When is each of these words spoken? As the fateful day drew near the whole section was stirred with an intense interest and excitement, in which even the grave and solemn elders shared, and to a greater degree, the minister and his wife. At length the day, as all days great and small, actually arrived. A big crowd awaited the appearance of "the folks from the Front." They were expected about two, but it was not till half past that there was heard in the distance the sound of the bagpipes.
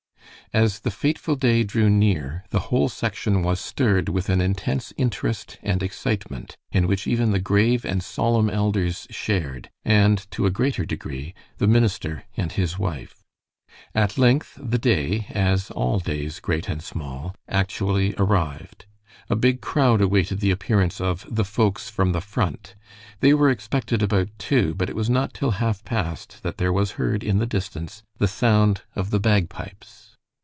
As 0.53 0.81
the 0.81 0.91
fateful 0.91 1.37
day 1.37 1.63
drew 1.63 1.89
near 1.89 2.43
the 2.49 2.59
whole 2.67 2.89
section 2.89 3.41
was 3.41 3.61
stirred 3.61 4.09
with 4.09 4.27
an 4.27 4.41
intense 4.41 4.91
interest 4.97 5.57
and 5.63 5.81
excitement, 5.81 6.57
in 6.73 6.87
which 6.87 7.07
even 7.07 7.31
the 7.31 7.39
grave 7.39 7.85
and 7.85 8.03
solemn 8.03 8.49
elders 8.49 9.07
shared, 9.09 9.69
and 9.85 10.29
to 10.31 10.45
a 10.45 10.49
greater 10.51 10.83
degree, 10.85 11.33
the 11.57 11.67
minister 11.67 12.25
and 12.35 12.51
his 12.51 12.77
wife. 12.77 13.23
At 13.95 14.17
length 14.17 14.57
the 14.61 14.77
day, 14.77 15.25
as 15.29 15.71
all 15.71 15.99
days 15.99 16.41
great 16.41 16.67
and 16.67 16.83
small, 16.83 17.33
actually 17.47 18.13
arrived. 18.17 18.87
A 19.29 19.37
big 19.37 19.61
crowd 19.61 20.01
awaited 20.01 20.41
the 20.41 20.51
appearance 20.51 20.99
of 20.99 21.25
"the 21.33 21.45
folks 21.45 21.89
from 21.89 22.11
the 22.11 22.19
Front." 22.19 22.75
They 23.21 23.33
were 23.33 23.49
expected 23.49 24.03
about 24.03 24.27
two, 24.37 24.75
but 24.75 24.89
it 24.89 24.97
was 24.97 25.09
not 25.09 25.33
till 25.33 25.51
half 25.51 25.85
past 25.85 26.43
that 26.43 26.57
there 26.57 26.73
was 26.73 26.91
heard 26.99 27.23
in 27.23 27.37
the 27.37 27.45
distance 27.45 28.03
the 28.17 28.27
sound 28.27 28.81
of 28.97 29.11
the 29.11 29.19
bagpipes. 29.21 30.09